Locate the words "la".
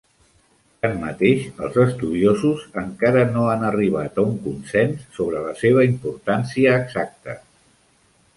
5.49-5.53